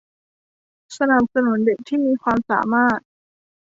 [0.97, 2.99] สนับสนุนเด็กที่มีความสามารถ